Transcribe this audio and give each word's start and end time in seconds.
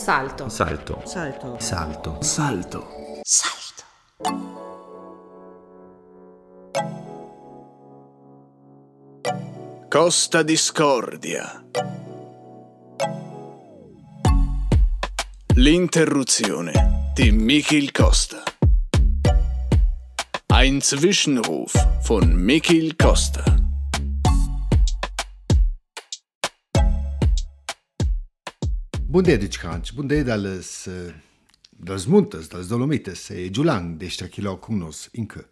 Salto. 0.00 0.48
Salto. 0.48 1.02
Salto. 1.04 1.56
Salto. 1.58 2.22
Salto. 2.22 3.20
Salto. 3.22 3.88
Costa 9.90 10.42
Discordia. 10.42 11.62
L'interruzione 15.56 17.12
di 17.14 17.30
Michel 17.30 17.92
Costa. 17.92 18.42
Ein 20.46 20.80
Zwischenruf 20.80 21.74
von 22.00 22.32
Michel 22.32 22.96
Costa. 22.96 23.59
Bundet 29.10 29.42
dallas, 30.24 30.86
uh, 30.86 31.12
dallas 31.72 32.06
Muntes, 32.06 32.48
dallas 32.48 32.68
Dolomites 32.68 33.32
Giulang, 33.50 33.98
destra 33.98 34.28
Kilo 34.28 34.56
con 34.58 34.78
nos 34.78 35.08
in 35.12 35.26
Kö. 35.26 35.42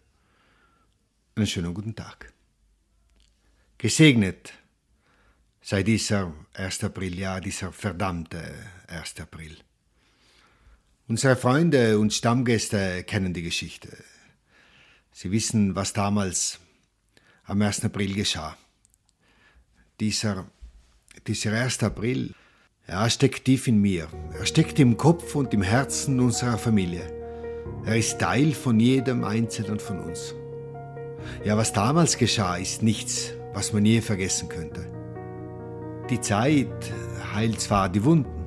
Einen 1.35 1.45
schönen 1.45 1.73
guten 1.73 1.93
Tag. 1.93 2.31
Gesegnet 3.77 4.53
sei 5.61 5.83
dieser 5.83 6.33
1. 6.53 6.85
April, 6.85 7.19
ja, 7.19 7.41
dieser 7.41 7.73
verdammte 7.73 8.41
1. 8.87 9.19
April. 9.19 9.57
Unsere 11.09 11.35
Freunde 11.35 11.99
und 11.99 12.13
Stammgäste 12.13 13.03
kennen 13.03 13.33
die 13.33 13.43
Geschichte. 13.43 13.89
Sie 15.11 15.31
wissen, 15.31 15.75
was 15.75 15.91
damals 15.91 16.59
am 17.43 17.61
1. 17.61 17.83
April 17.83 18.13
geschah. 18.13 18.57
Dieser, 19.99 20.49
dieser 21.27 21.61
1. 21.61 21.83
April, 21.83 22.33
er 22.89 23.09
steckt 23.09 23.45
tief 23.45 23.67
in 23.67 23.79
mir. 23.79 24.07
Er 24.37 24.45
steckt 24.45 24.79
im 24.79 24.97
Kopf 24.97 25.35
und 25.35 25.53
im 25.53 25.61
Herzen 25.61 26.19
unserer 26.19 26.57
Familie. 26.57 27.03
Er 27.85 27.95
ist 27.95 28.19
Teil 28.19 28.53
von 28.53 28.79
jedem 28.79 29.23
Einzelnen 29.23 29.79
von 29.79 29.99
uns. 29.99 30.33
Ja, 31.43 31.55
was 31.55 31.71
damals 31.71 32.17
geschah, 32.17 32.57
ist 32.57 32.81
nichts, 32.81 33.33
was 33.53 33.73
man 33.73 33.85
je 33.85 34.01
vergessen 34.01 34.49
könnte. 34.49 34.87
Die 36.09 36.19
Zeit 36.19 36.67
heilt 37.33 37.61
zwar 37.61 37.89
die 37.89 38.03
Wunden, 38.03 38.45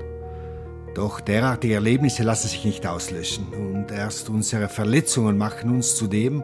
doch 0.94 1.20
derartige 1.20 1.74
Erlebnisse 1.74 2.24
lassen 2.24 2.48
sich 2.48 2.64
nicht 2.64 2.86
auslöschen 2.86 3.46
und 3.54 3.92
erst 3.92 4.28
unsere 4.28 4.68
Verletzungen 4.68 5.38
machen 5.38 5.70
uns 5.70 5.94
zu 5.94 6.08
dem, 6.08 6.42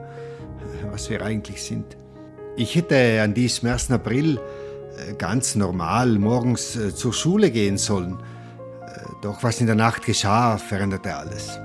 was 0.91 1.11
wir 1.11 1.23
eigentlich 1.23 1.63
sind. 1.63 1.97
Ich 2.57 2.75
hätte 2.75 3.21
an 3.23 3.35
diesem 3.35 3.69
1. 3.69 3.91
April 3.91 4.41
ganz 5.19 5.55
normal 5.55 6.19
morgens 6.19 6.77
äh, 6.77 6.95
zur 6.95 7.13
Schule 7.13 7.51
gehen 7.51 7.79
sollen, 7.79 8.19
Äh, 8.89 9.23
doch 9.23 9.43
was 9.43 9.61
in 9.61 9.67
der 9.67 9.77
Nacht 9.77 10.05
geschah, 10.05 10.59
veränderte 10.59 11.15
alles. 11.15 11.59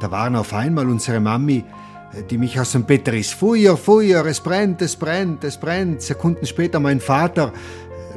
Da 0.00 0.10
waren 0.10 0.36
auf 0.36 0.52
einmal 0.52 0.88
unsere 0.88 1.20
Mami, 1.20 1.64
äh, 2.12 2.22
die 2.28 2.38
mich 2.38 2.58
aus 2.58 2.72
dem 2.72 2.84
Bett 2.84 3.08
riss. 3.08 3.32
Feuer, 3.32 3.76
Feuer, 3.76 4.24
es 4.26 4.40
brennt, 4.40 4.82
es 4.82 4.96
brennt, 4.96 5.44
es 5.44 5.56
brennt. 5.56 6.02
Sekunden 6.02 6.46
später 6.46 6.80
mein 6.80 7.00
Vater, 7.00 7.52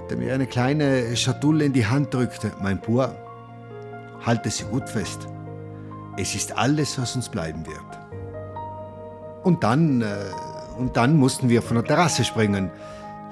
der 0.09 0.17
mir 0.17 0.33
eine 0.33 0.47
kleine 0.47 1.15
Schatulle 1.15 1.65
in 1.65 1.73
die 1.73 1.85
Hand 1.85 2.13
drückte. 2.13 2.51
Mein 2.61 2.81
Pur, 2.81 3.13
halte 4.25 4.49
sie 4.49 4.63
gut 4.65 4.89
fest. 4.89 5.27
Es 6.17 6.35
ist 6.35 6.57
alles, 6.57 6.97
was 6.99 7.15
uns 7.15 7.29
bleiben 7.29 7.65
wird. 7.65 7.99
Und 9.43 9.63
dann, 9.63 10.03
und 10.77 10.97
dann 10.97 11.15
mussten 11.15 11.47
wir 11.47 11.61
von 11.61 11.75
der 11.75 11.85
Terrasse 11.85 12.25
springen, 12.25 12.71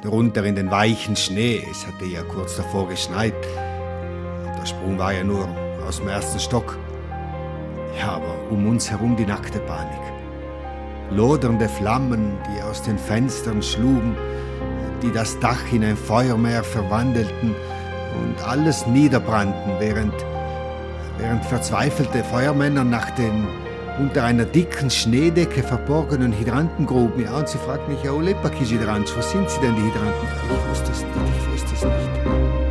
runter 0.06 0.44
in 0.44 0.56
den 0.56 0.72
weichen 0.72 1.16
Schnee. 1.16 1.66
Es 1.70 1.86
hatte 1.86 2.06
ja 2.06 2.22
kurz 2.23 2.58
davor 2.58 2.88
geschneit. 2.88 3.34
Und 4.45 4.59
der 4.59 4.66
Sprung 4.66 4.98
war 4.98 5.14
ja 5.14 5.23
nur 5.23 5.48
aus 5.88 5.98
dem 5.98 6.08
ersten 6.08 6.40
Stock. 6.40 6.78
Ja, 7.98 8.14
aber 8.14 8.36
um 8.50 8.68
uns 8.68 8.92
herum 8.92 9.16
die 9.16 9.25
nackte 9.25 9.59
Panik. 9.59 10.02
Lodernde 11.09 11.70
Flammen, 11.70 12.38
die 12.48 12.62
aus 12.62 12.81
den 12.81 12.97
Fenstern 12.97 13.62
schlugen, 13.62 14.16
die 15.02 15.12
das 15.12 15.40
Dach 15.40 15.72
in 15.72 15.84
ein 15.84 15.97
Feuermeer 15.97 16.63
verwandelten 16.63 17.56
und 18.19 18.44
alles 18.46 18.86
niederbrannten, 18.88 19.74
während, 19.80 20.13
während 21.18 21.46
verzweifelte 21.46 22.24
Feuermänner 22.24 22.84
nach 22.84 23.12
den 23.12 23.47
unter 24.00 24.24
einer 24.24 24.46
dicken 24.46 24.90
Schneedecke 24.90 25.63
verborgenen 25.63 26.34
Hydranten 26.34 26.85
gruben. 26.85 27.24
Ja, 27.24 27.38
und 27.38 27.47
sie 27.47 27.58
fragt 27.58 27.88
mich, 27.90 28.02
ja, 28.03 28.12
Lepakis 28.19 28.72
Hydranz, 28.72 29.13
wo 29.16 29.22
sind 29.22 29.50
sie 29.50 29.59
denn, 29.59 29.75
die 29.75 29.81
Hydranten? 29.81 30.28
Ich 30.50 30.69
wusste 30.69 30.91
es 30.91 31.02
nicht, 31.02 31.16
ich 31.40 31.53
wusste 31.53 31.75
es 31.75 31.84
nicht. 31.84 32.66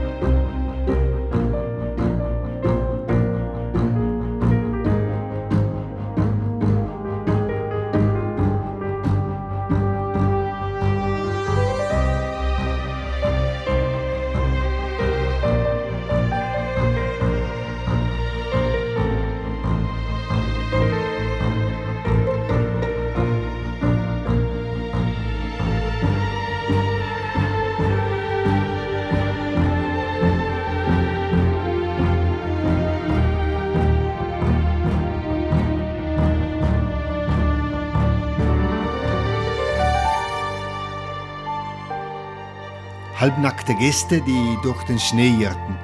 Halbnackte 43.26 43.74
Gäste, 43.74 44.20
die 44.20 44.56
durch 44.62 44.80
den 44.84 45.00
Schnee 45.00 45.34
irrten. 45.40 45.76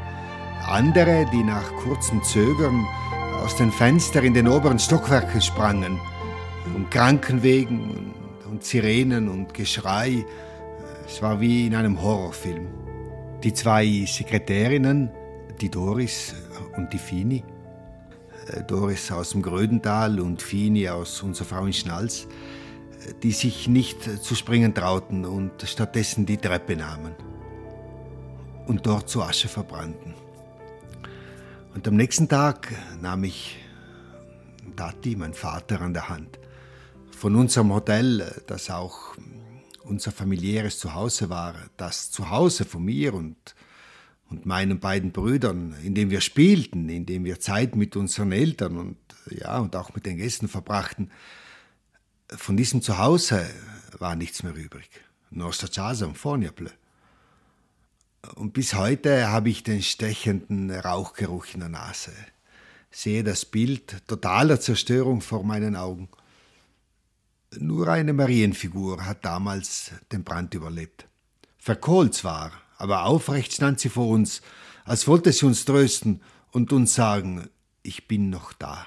Andere, 0.64 1.26
die 1.32 1.42
nach 1.42 1.74
kurzem 1.74 2.22
Zögern 2.22 2.86
aus 3.42 3.56
den 3.56 3.72
Fenstern 3.72 4.22
in 4.22 4.34
den 4.34 4.46
oberen 4.46 4.78
Stockwerken 4.78 5.40
sprangen. 5.40 5.98
Und 6.76 6.88
Krankenwegen 6.92 7.80
und, 7.90 8.14
und 8.48 8.62
Sirenen 8.62 9.28
und 9.28 9.54
Geschrei. 9.54 10.24
Es 11.04 11.20
war 11.20 11.40
wie 11.40 11.66
in 11.66 11.74
einem 11.74 12.00
Horrorfilm. 12.00 12.68
Die 13.42 13.52
zwei 13.52 14.04
Sekretärinnen, 14.06 15.10
die 15.60 15.68
Doris 15.68 16.36
und 16.76 16.92
die 16.92 16.98
Fini, 16.98 17.42
äh, 18.52 18.62
Doris 18.62 19.10
aus 19.10 19.30
dem 19.30 19.42
Grödental 19.42 20.20
und 20.20 20.42
Fini 20.42 20.88
aus 20.88 21.20
unserer 21.24 21.46
Frau 21.46 21.66
in 21.66 21.72
Schnalz, 21.72 22.28
die 23.24 23.32
sich 23.32 23.66
nicht 23.66 24.22
zu 24.22 24.36
springen 24.36 24.74
trauten 24.74 25.24
und 25.24 25.50
stattdessen 25.64 26.24
die 26.24 26.36
Treppe 26.36 26.76
nahmen 26.76 27.16
und 28.66 28.86
dort 28.86 29.08
zu 29.08 29.22
Asche 29.22 29.48
verbrannten. 29.48 30.14
Und 31.74 31.88
am 31.88 31.96
nächsten 31.96 32.28
Tag 32.28 32.72
nahm 33.00 33.24
ich 33.24 33.58
Dati, 34.76 35.16
mein 35.16 35.34
Vater, 35.34 35.80
an 35.80 35.94
der 35.94 36.08
Hand. 36.08 36.38
Von 37.10 37.36
unserem 37.36 37.72
Hotel, 37.72 38.42
das 38.46 38.70
auch 38.70 39.16
unser 39.84 40.12
familiäres 40.12 40.78
Zuhause 40.78 41.28
war, 41.28 41.54
das 41.76 42.10
Zuhause 42.10 42.64
von 42.64 42.84
mir 42.84 43.14
und, 43.14 43.36
und 44.30 44.46
meinen 44.46 44.80
beiden 44.80 45.12
Brüdern, 45.12 45.74
in 45.82 45.94
dem 45.94 46.10
wir 46.10 46.20
spielten, 46.20 46.88
in 46.88 47.06
dem 47.06 47.24
wir 47.24 47.40
Zeit 47.40 47.76
mit 47.76 47.96
unseren 47.96 48.32
Eltern 48.32 48.76
und, 48.76 48.96
ja, 49.30 49.58
und 49.58 49.76
auch 49.76 49.94
mit 49.94 50.06
den 50.06 50.16
Gästen 50.16 50.48
verbrachten, 50.48 51.10
von 52.28 52.56
diesem 52.56 52.80
Zuhause 52.80 53.46
war 53.98 54.16
nichts 54.16 54.42
mehr 54.42 54.54
übrig. 54.54 54.88
Nur 55.30 55.52
Stacciasa 55.52 56.06
und 56.06 56.16
Forniaple. 56.16 56.70
Und 58.36 58.52
bis 58.52 58.74
heute 58.74 59.28
habe 59.28 59.50
ich 59.50 59.64
den 59.64 59.82
stechenden 59.82 60.70
Rauchgeruch 60.70 61.46
in 61.54 61.60
der 61.60 61.68
Nase. 61.68 62.12
Sehe 62.90 63.24
das 63.24 63.44
Bild 63.44 64.06
totaler 64.06 64.60
Zerstörung 64.60 65.20
vor 65.20 65.44
meinen 65.44 65.76
Augen. 65.76 66.08
Nur 67.58 67.88
eine 67.88 68.12
Marienfigur 68.12 69.04
hat 69.04 69.24
damals 69.24 69.90
den 70.12 70.24
Brand 70.24 70.54
überlebt. 70.54 71.06
Verkohlt 71.58 72.14
zwar, 72.14 72.52
aber 72.78 73.04
aufrecht 73.04 73.52
stand 73.52 73.80
sie 73.80 73.88
vor 73.88 74.08
uns, 74.08 74.40
als 74.84 75.06
wollte 75.06 75.32
sie 75.32 75.46
uns 75.46 75.64
trösten 75.64 76.22
und 76.50 76.72
uns 76.72 76.94
sagen, 76.94 77.48
ich 77.82 78.08
bin 78.08 78.30
noch 78.30 78.52
da. 78.52 78.86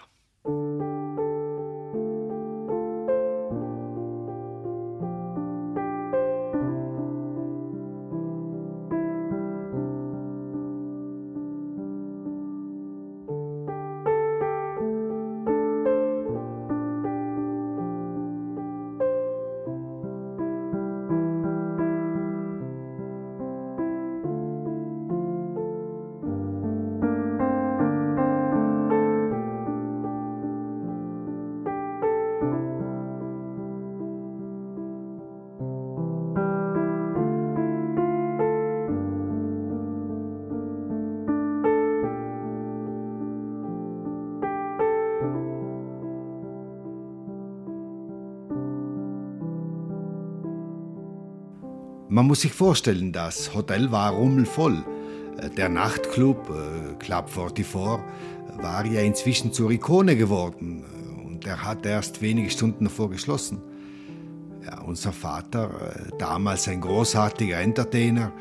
Man 52.07 52.27
muss 52.27 52.41
sich 52.41 52.53
vorstellen, 52.53 53.11
das 53.11 53.55
Hotel 53.55 53.91
war 53.91 54.11
rummelvoll. 54.11 54.85
Der 55.57 55.69
Nachtclub, 55.69 56.53
Club 56.99 57.29
44, 57.29 57.65
war 58.61 58.85
ja 58.85 59.01
inzwischen 59.01 59.51
zur 59.51 59.71
Ikone 59.71 60.15
geworden 60.15 60.83
und 61.25 61.45
er 61.47 61.63
hat 61.63 61.85
erst 61.85 62.21
wenige 62.21 62.49
Stunden 62.51 62.85
davor 62.85 63.09
geschlossen. 63.09 63.61
Ja, 64.63 64.81
unser 64.81 65.11
Vater, 65.11 65.71
damals 66.19 66.67
ein 66.67 66.81
großartiger 66.81 67.59
Entertainer, 67.59 68.31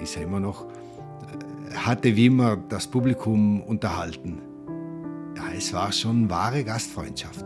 ist 0.00 0.16
er 0.16 0.22
immer 0.22 0.40
noch, 0.40 0.66
hatte 1.74 2.14
wie 2.14 2.26
immer 2.26 2.56
das 2.68 2.86
Publikum 2.86 3.60
unterhalten. 3.60 4.40
Ja, 5.36 5.44
es 5.56 5.72
war 5.72 5.90
schon 5.90 6.30
wahre 6.30 6.62
Gastfreundschaft. 6.62 7.44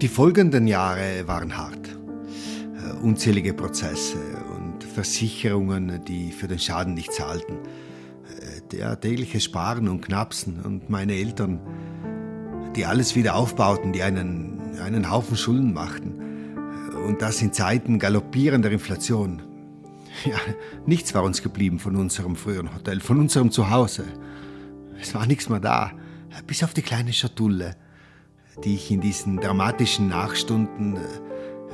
Die 0.00 0.08
folgenden 0.08 0.66
Jahre 0.66 1.26
waren 1.26 1.56
hart. 1.56 2.01
Äh, 3.02 3.06
unzählige 3.06 3.54
Prozesse 3.54 4.18
und 4.56 4.84
Versicherungen, 4.84 6.04
die 6.04 6.32
für 6.32 6.48
den 6.48 6.58
Schaden 6.58 6.94
nicht 6.94 7.12
zahlten. 7.12 7.56
Äh, 7.56 8.60
der 8.72 8.98
tägliche 9.00 9.40
Sparen 9.40 9.88
und 9.88 10.02
Knapsen 10.02 10.60
und 10.62 10.90
meine 10.90 11.14
Eltern, 11.14 11.60
die 12.76 12.86
alles 12.86 13.14
wieder 13.14 13.34
aufbauten, 13.34 13.92
die 13.92 14.02
einen, 14.02 14.78
einen 14.82 15.10
Haufen 15.10 15.36
Schulden 15.36 15.72
machten. 15.72 16.20
Äh, 16.92 16.96
und 16.96 17.22
das 17.22 17.42
in 17.42 17.52
Zeiten 17.52 17.98
galoppierender 17.98 18.70
Inflation. 18.70 19.42
Ja, 20.26 20.36
nichts 20.84 21.14
war 21.14 21.22
uns 21.22 21.42
geblieben 21.42 21.78
von 21.78 21.96
unserem 21.96 22.36
früheren 22.36 22.74
Hotel, 22.74 23.00
von 23.00 23.18
unserem 23.18 23.50
Zuhause. 23.50 24.04
Es 25.00 25.14
war 25.14 25.26
nichts 25.26 25.48
mehr 25.48 25.58
da, 25.58 25.92
bis 26.46 26.62
auf 26.62 26.74
die 26.74 26.82
kleine 26.82 27.14
Schatulle, 27.14 27.76
die 28.62 28.74
ich 28.74 28.90
in 28.90 29.00
diesen 29.00 29.38
dramatischen 29.38 30.08
Nachstunden 30.08 30.98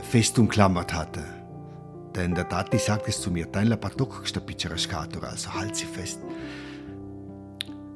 fest 0.02 0.38
umklammert 0.38 0.92
hatte. 0.92 1.24
Denn 2.14 2.34
der 2.34 2.48
Tati 2.48 2.78
sagt 2.78 3.08
es 3.08 3.20
zu 3.20 3.30
mir, 3.30 3.46
dein 3.46 3.68
Lapatok 3.68 4.22
also 5.22 5.54
halt 5.54 5.76
sie 5.76 5.86
fest. 5.86 6.20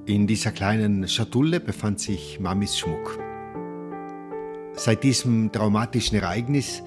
In 0.07 0.27
dieser 0.27 0.53
kleinen 0.53 1.07
Schatulle 1.09 1.61
befand 1.61 2.01
sich 2.01 2.39
Mamis 2.41 2.79
Schmuck. 2.79 3.19
Seit 4.75 5.03
diesem 5.05 5.53
traumatischen 5.53 6.19
Ereignis 6.19 6.83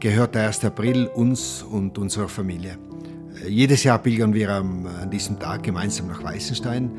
gehört 0.00 0.34
der 0.34 0.46
1. 0.48 0.64
April 0.64 1.06
uns 1.06 1.62
und 1.62 1.98
unserer 1.98 2.28
Familie. 2.28 2.78
Jedes 3.46 3.84
Jahr 3.84 3.98
pilgern 3.98 4.34
wir 4.34 4.50
an 4.50 5.10
diesem 5.10 5.38
Tag 5.38 5.62
gemeinsam 5.62 6.08
nach 6.08 6.22
Weißenstein 6.22 6.90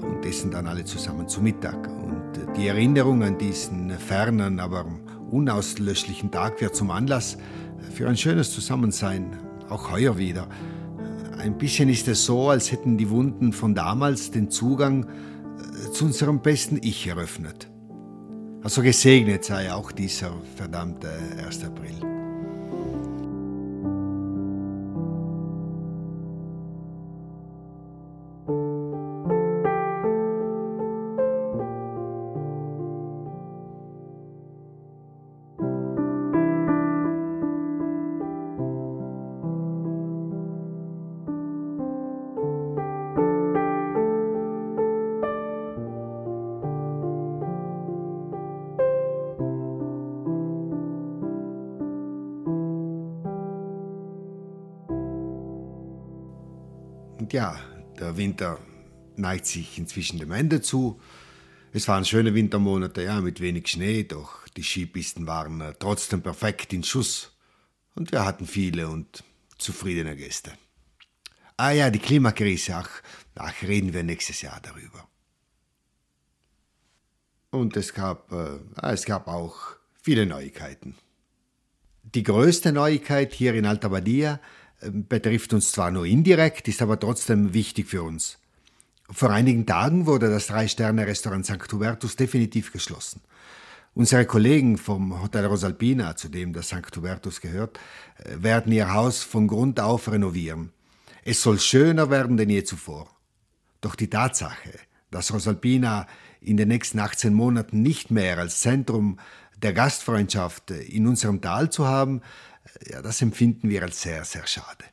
und 0.00 0.26
essen 0.26 0.50
dann 0.50 0.66
alle 0.66 0.84
zusammen 0.84 1.28
zu 1.28 1.40
Mittag. 1.40 1.88
Und 1.88 2.56
die 2.56 2.66
Erinnerung 2.66 3.22
an 3.22 3.38
diesen 3.38 3.90
fernen, 3.90 4.58
aber 4.58 4.86
unauslöschlichen 5.34 6.30
Tag 6.30 6.60
wird 6.60 6.76
zum 6.76 6.90
Anlass 6.90 7.36
für 7.92 8.08
ein 8.08 8.16
schönes 8.16 8.52
Zusammensein, 8.52 9.36
auch 9.68 9.90
heuer 9.90 10.16
wieder. 10.16 10.48
Ein 11.36 11.58
bisschen 11.58 11.88
ist 11.88 12.08
es 12.08 12.24
so, 12.24 12.48
als 12.48 12.70
hätten 12.70 12.96
die 12.96 13.10
Wunden 13.10 13.52
von 13.52 13.74
damals 13.74 14.30
den 14.30 14.50
Zugang 14.50 15.04
äh, 15.04 15.90
zu 15.90 16.06
unserem 16.06 16.40
besten 16.40 16.78
Ich 16.82 17.06
eröffnet. 17.06 17.68
Also 18.62 18.80
gesegnet 18.80 19.44
sei 19.44 19.72
auch 19.72 19.92
dieser 19.92 20.32
verdammte 20.56 21.10
1. 21.44 21.64
April. 21.64 22.13
Ja, 57.34 57.60
der 57.98 58.16
Winter 58.16 58.58
neigt 59.16 59.46
sich 59.46 59.76
inzwischen 59.76 60.20
dem 60.20 60.30
Ende 60.30 60.62
zu. 60.62 61.00
Es 61.72 61.88
waren 61.88 62.04
schöne 62.04 62.32
Wintermonate, 62.32 63.02
ja, 63.02 63.20
mit 63.20 63.40
wenig 63.40 63.66
Schnee, 63.66 64.04
doch 64.04 64.46
die 64.56 64.62
Skipisten 64.62 65.26
waren 65.26 65.60
äh, 65.60 65.74
trotzdem 65.76 66.22
perfekt 66.22 66.72
in 66.72 66.84
Schuss. 66.84 67.32
Und 67.96 68.12
wir 68.12 68.24
hatten 68.24 68.46
viele 68.46 68.88
und 68.88 69.24
zufriedene 69.58 70.16
Gäste. 70.16 70.52
Ah 71.56 71.72
ja, 71.72 71.90
die 71.90 71.98
Klimakrise, 71.98 72.76
ach, 72.76 73.02
ach, 73.34 73.62
reden 73.62 73.92
wir 73.92 74.04
nächstes 74.04 74.40
Jahr 74.40 74.60
darüber. 74.62 75.08
Und 77.50 77.76
es 77.76 77.92
gab, 77.94 78.30
äh, 78.32 78.60
es 78.92 79.04
gab 79.04 79.26
auch 79.26 79.76
viele 80.00 80.26
Neuigkeiten. 80.26 80.94
Die 82.02 82.22
größte 82.22 82.70
Neuigkeit 82.70 83.32
hier 83.32 83.54
in 83.54 83.66
Alta 83.66 83.88
Badia 83.88 84.38
betrifft 84.90 85.52
uns 85.52 85.72
zwar 85.72 85.90
nur 85.90 86.06
indirekt, 86.06 86.68
ist 86.68 86.82
aber 86.82 86.98
trotzdem 86.98 87.54
wichtig 87.54 87.88
für 87.88 88.02
uns. 88.02 88.38
Vor 89.10 89.30
einigen 89.30 89.66
Tagen 89.66 90.06
wurde 90.06 90.30
das 90.30 90.46
Drei-Sterne-Restaurant 90.46 91.44
St. 91.44 91.72
Hubertus 91.72 92.16
definitiv 92.16 92.72
geschlossen. 92.72 93.20
Unsere 93.94 94.24
Kollegen 94.24 94.76
vom 94.76 95.22
Hotel 95.22 95.46
Rosalpina, 95.46 96.16
zu 96.16 96.28
dem 96.28 96.52
das 96.52 96.68
St. 96.68 96.96
Hubertus 96.96 97.40
gehört, 97.40 97.78
äh, 98.18 98.42
werden 98.42 98.72
ihr 98.72 98.92
Haus 98.92 99.22
von 99.22 99.46
Grund 99.46 99.78
auf 99.78 100.10
renovieren. 100.10 100.72
Es 101.22 101.42
soll 101.42 101.60
schöner 101.60 102.10
werden 102.10 102.36
denn 102.36 102.50
je 102.50 102.64
zuvor. 102.64 103.08
Doch 103.80 103.94
die 103.94 104.10
Tatsache, 104.10 104.72
dass 105.10 105.32
Rosalpina 105.32 106.06
in 106.40 106.56
den 106.56 106.68
nächsten 106.68 106.98
18 106.98 107.32
Monaten 107.32 107.82
nicht 107.82 108.10
mehr 108.10 108.38
als 108.38 108.60
Zentrum 108.60 109.18
der 109.62 109.72
Gastfreundschaft 109.72 110.70
in 110.70 111.06
unserem 111.06 111.40
Tal 111.40 111.70
zu 111.70 111.86
haben, 111.86 112.20
ja, 112.86 113.02
das 113.02 113.22
empfinden 113.22 113.68
wir 113.68 113.82
als 113.82 114.02
sehr, 114.02 114.24
sehr 114.24 114.46
schade. 114.46 114.84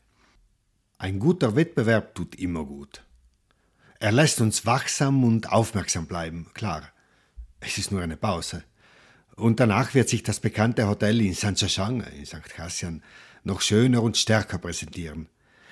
Ein 0.98 1.20
guter 1.20 1.56
Wettbewerb 1.56 2.16
tut 2.16 2.36
immer 2.36 2.64
gut. 2.64 3.04
Er 4.00 4.12
lässt 4.12 4.42
uns 4.42 4.66
wachsam 4.66 5.24
und 5.24 5.52
aufmerksam 5.52 6.08
bleiben, 6.08 6.48
klar. 6.54 6.90
Es 7.60 7.78
ist 7.78 7.92
nur 7.92 8.02
eine 8.02 8.18
Pause. 8.18 8.64
Und 9.36 9.60
danach 9.60 9.94
wird 9.94 10.10
sich 10.10 10.24
das 10.24 10.40
bekannte 10.40 10.88
Hotel 10.88 11.22
in 11.22 11.34
San 11.34 11.56
Chachang, 11.56 12.02
in 12.18 12.26
St. 12.26 12.44
Cassian, 12.44 13.04
noch 13.44 13.62
schöner 13.62 14.04
und 14.04 14.18
stärker 14.18 14.58
präsentieren. 14.58 15.28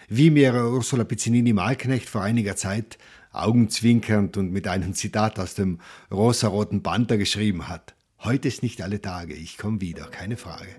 Wie 0.08 0.32
mir 0.32 0.54
Ursula 0.54 1.04
Pizzinini 1.04 1.54
Malknecht 1.54 2.10
vor 2.10 2.24
einiger 2.24 2.56
Zeit 2.56 2.98
augenzwinkernd 3.32 4.38
und 4.38 4.52
mit 4.52 4.68
einem 4.68 4.94
Zitat 4.96 5.40
aus 5.40 5.54
dem 5.54 5.80
rosaroten 6.12 6.82
Panther 6.82 7.18
geschrieben 7.18 7.68
hat. 7.68 7.96
Heute 8.20 8.48
ist 8.48 8.64
nicht 8.64 8.82
alle 8.82 9.02
Tage, 9.02 9.34
ich 9.34 9.58
komme 9.58 9.82
wieder, 9.82 10.06
keine 10.06 10.38
Frage. 10.38 10.76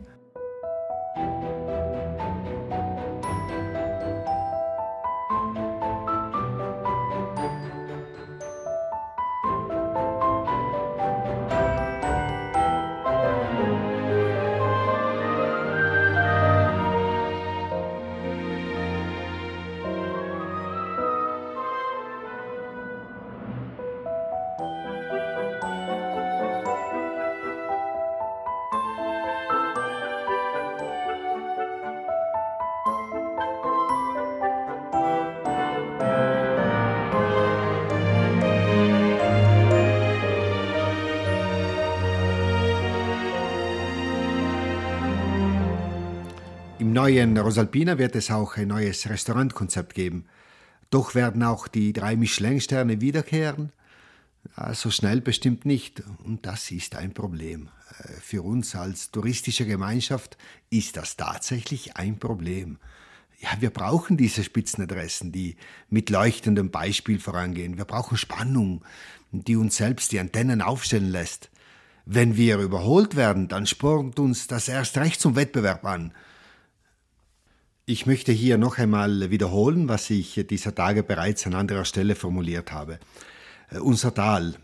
Neuen 47.10 47.36
Rosalpina 47.36 47.98
wird 47.98 48.14
es 48.14 48.30
auch 48.30 48.56
ein 48.56 48.68
neues 48.68 49.08
Restaurantkonzept 49.08 49.94
geben. 49.94 50.26
Doch 50.90 51.16
werden 51.16 51.42
auch 51.42 51.66
die 51.66 51.92
drei 51.92 52.14
Michelin-Sterne 52.14 53.00
wiederkehren? 53.00 53.72
Ja, 54.56 54.72
so 54.74 54.90
schnell 54.90 55.20
bestimmt 55.20 55.66
nicht. 55.66 56.02
Und 56.24 56.46
das 56.46 56.70
ist 56.70 56.94
ein 56.94 57.12
Problem. 57.12 57.68
Äh, 57.98 58.12
für 58.20 58.42
uns 58.42 58.76
als 58.76 59.10
touristische 59.10 59.66
Gemeinschaft 59.66 60.38
ist 60.70 60.96
das 60.96 61.16
tatsächlich 61.16 61.96
ein 61.96 62.18
Problem. 62.18 62.78
Ja, 63.40 63.50
wir 63.58 63.70
brauchen 63.70 64.16
diese 64.16 64.44
Spitzenadressen, 64.44 65.32
die 65.32 65.56
mit 65.88 66.10
leuchtendem 66.10 66.70
Beispiel 66.70 67.18
vorangehen. 67.18 67.76
Wir 67.76 67.86
brauchen 67.86 68.18
Spannung, 68.18 68.84
die 69.32 69.56
uns 69.56 69.76
selbst 69.76 70.12
die 70.12 70.20
Antennen 70.20 70.62
aufstellen 70.62 71.10
lässt. 71.10 71.50
Wenn 72.06 72.36
wir 72.36 72.58
überholt 72.58 73.16
werden, 73.16 73.48
dann 73.48 73.66
spornt 73.66 74.20
uns 74.20 74.46
das 74.46 74.68
erst 74.68 74.96
recht 74.96 75.20
zum 75.20 75.34
Wettbewerb 75.34 75.84
an. 75.84 76.12
Ich 77.90 78.06
möchte 78.06 78.30
hier 78.30 78.56
noch 78.56 78.78
einmal 78.78 79.32
wiederholen, 79.32 79.88
was 79.88 80.10
ich 80.10 80.46
dieser 80.48 80.72
Tage 80.76 81.02
bereits 81.02 81.44
an 81.48 81.54
anderer 81.54 81.84
Stelle 81.84 82.14
formuliert 82.14 82.70
habe. 82.70 83.00
Äh, 83.68 83.78
unser 83.78 84.14
Tal, 84.14 84.54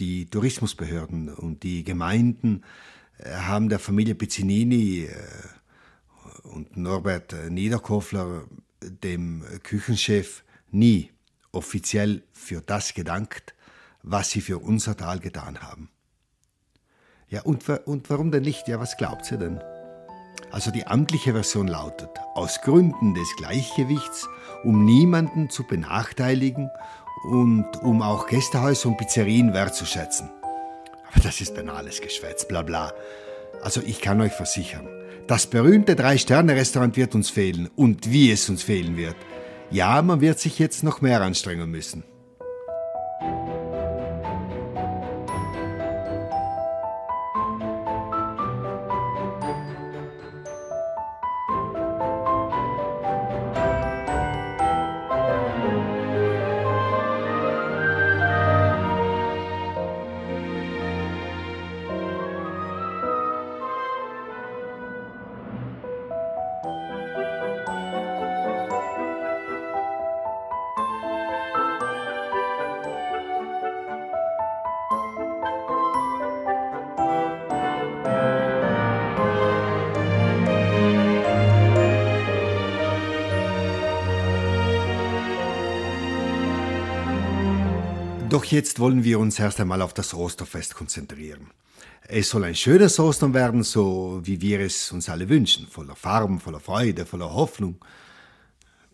die 0.00 0.26
Tourismusbehörden 0.26 1.28
und 1.28 1.62
die 1.62 1.84
Gemeinden 1.84 2.64
äh, 3.18 3.30
haben 3.30 3.68
der 3.68 3.78
Familie 3.78 4.16
Pizzinini 4.16 5.04
äh, 5.04 5.12
und 6.42 6.76
Norbert 6.76 7.36
Niederkofler, 7.48 8.48
dem 8.82 9.44
Küchenchef, 9.62 10.42
nie 10.72 11.12
offiziell 11.52 12.24
für 12.32 12.62
das 12.62 12.94
gedankt, 12.94 13.54
was 14.02 14.30
sie 14.30 14.40
für 14.40 14.58
unser 14.58 14.96
Tal 14.96 15.20
getan 15.20 15.62
haben. 15.62 15.88
Ja, 17.28 17.42
und, 17.42 17.68
und 17.68 18.10
warum 18.10 18.32
denn 18.32 18.42
nicht? 18.42 18.66
Ja, 18.66 18.80
was 18.80 18.96
glaubt 18.96 19.24
sie 19.24 19.38
denn? 19.38 19.60
Also 20.50 20.70
die 20.70 20.86
amtliche 20.86 21.32
Version 21.32 21.68
lautet, 21.68 22.10
aus 22.34 22.60
Gründen 22.62 23.14
des 23.14 23.28
Gleichgewichts, 23.36 24.28
um 24.64 24.84
niemanden 24.84 25.50
zu 25.50 25.64
benachteiligen 25.64 26.70
und 27.30 27.66
um 27.82 28.02
auch 28.02 28.26
Gästehäuser 28.26 28.88
und 28.88 28.96
Pizzerien 28.96 29.52
wertzuschätzen. 29.52 30.30
Aber 31.12 31.20
das 31.22 31.40
ist 31.40 31.54
banales 31.54 32.00
Geschwätz, 32.00 32.46
bla 32.46 32.62
bla. 32.62 32.92
Also 33.62 33.80
ich 33.84 34.00
kann 34.00 34.20
euch 34.20 34.32
versichern, 34.32 34.86
das 35.26 35.46
berühmte 35.46 35.96
Drei-Sterne-Restaurant 35.96 36.96
wird 36.96 37.14
uns 37.14 37.30
fehlen 37.30 37.68
und 37.74 38.10
wie 38.12 38.30
es 38.30 38.48
uns 38.48 38.62
fehlen 38.62 38.96
wird. 38.96 39.16
Ja, 39.70 40.00
man 40.02 40.20
wird 40.20 40.38
sich 40.38 40.58
jetzt 40.58 40.84
noch 40.84 41.00
mehr 41.00 41.20
anstrengen 41.20 41.70
müssen. 41.70 42.04
Doch 88.28 88.44
jetzt 88.44 88.80
wollen 88.80 89.04
wir 89.04 89.20
uns 89.20 89.38
erst 89.38 89.60
einmal 89.60 89.80
auf 89.82 89.94
das 89.94 90.12
Osterfest 90.12 90.74
konzentrieren. 90.74 91.52
Es 92.08 92.30
soll 92.30 92.42
ein 92.42 92.56
schönes 92.56 92.98
Ostern 92.98 93.34
werden, 93.34 93.62
so 93.62 94.20
wie 94.24 94.40
wir 94.40 94.60
es 94.60 94.90
uns 94.90 95.08
alle 95.08 95.28
wünschen, 95.28 95.68
voller 95.68 95.94
Farben, 95.94 96.40
voller 96.40 96.58
Freude, 96.58 97.06
voller 97.06 97.32
Hoffnung. 97.32 97.76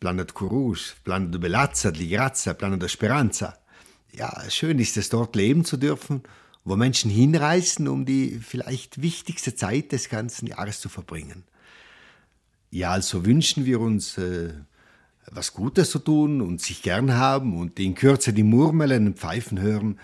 Plano 0.01 0.25
de 0.25 0.35
Courage, 0.35 0.95
Plano 1.03 1.29
de 1.29 1.41
Bellazza, 1.41 1.91
di 1.91 2.09
Grazia, 2.09 2.53
Plano 2.53 2.77
de 2.77 2.89
Speranza. 2.89 3.57
Ja, 4.13 4.31
schön 4.51 4.79
ist 4.79 4.99
es 4.99 5.09
dort 5.09 5.35
leben 5.35 5.65
zu 5.65 5.79
dürfen, 5.79 6.23
wo 6.65 6.77
Menschen 6.77 7.11
hinreisen, 7.11 7.89
um 7.89 8.05
die 8.05 8.39
vielleicht 8.39 9.01
wichtigste 9.01 9.55
Zeit 9.55 9.93
des 9.93 10.11
ganzen 10.11 10.47
Jahres 10.47 10.81
zu 10.81 10.91
verbringen. 10.91 11.45
Ja, 12.71 12.91
also 12.91 13.25
wünschen 13.25 13.65
wir 13.65 13.81
uns 13.81 14.19
äh, 14.19 14.53
was 15.31 15.53
Gutes 15.53 15.91
zu 15.91 15.99
tun 15.99 16.41
und 16.41 16.61
sich 16.61 16.83
gern 16.83 17.15
haben 17.15 17.59
und 17.59 17.79
in 17.79 17.95
Kürze 17.95 18.33
die 18.33 18.43
Murmeln 18.43 19.07
und 19.07 19.19
Pfeifen 19.19 19.61
hören. 19.61 19.99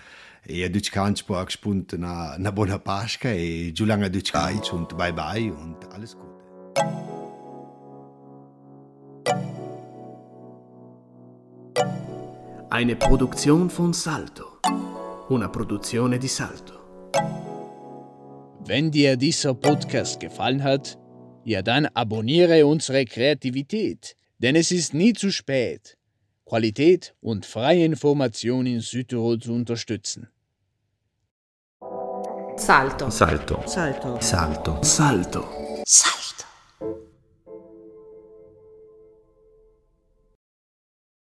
Ja, 0.47 0.69
Deutsch 0.69 0.91
kannst 0.91 1.29
du 1.29 1.45
gespannt 1.45 1.95
na, 1.97 2.37
na 2.39 2.51
buona 2.51 2.77
Pascha 2.77 3.29
e 3.29 3.71
giù 3.71 3.85
lange 3.85 4.09
Deutsch 4.09 4.73
und 4.73 4.97
bye 4.97 5.13
bye 5.13 5.51
und 5.51 5.77
alles 5.93 6.15
Gute. 6.15 6.29
Eine 12.71 12.95
Produktion 12.95 13.69
von 13.69 13.93
Salto. 13.93 14.59
Una 15.29 15.49
produzione 15.49 16.17
di 16.17 16.27
Salto. 16.27 16.75
Wenn 18.65 18.91
dir 18.91 19.17
dieser 19.17 19.53
Podcast 19.53 20.19
gefallen 20.19 20.63
hat, 20.63 20.97
ja 21.43 21.61
dann 21.61 21.87
abonniere 21.87 22.65
unsere 22.65 23.05
Kreativität 23.05 24.15
denn 24.39 24.55
es 24.55 24.71
ist 24.71 24.93
nie 24.93 25.13
zu 25.13 25.31
spät, 25.31 25.97
Qualität 26.45 27.13
und 27.21 27.45
freie 27.45 27.85
Information 27.85 28.65
in 28.65 28.81
Südtirol 28.81 29.39
zu 29.39 29.53
unterstützen. 29.53 30.29
Salto. 32.57 33.09
Salto. 33.09 33.63
Salto. 33.65 34.17
Salto. 34.19 34.77
Salto. 34.81 35.43
Salto. 35.85 36.18